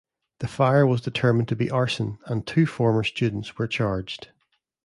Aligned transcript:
The 0.39 0.47
fire 0.47 0.87
was 0.87 1.01
determined 1.01 1.47
to 1.49 1.55
be 1.55 1.69
arson, 1.69 2.17
and 2.25 2.43
two 2.47 2.65
former 2.65 3.03
students 3.03 3.59
were 3.59 3.67
charged. 3.67 4.29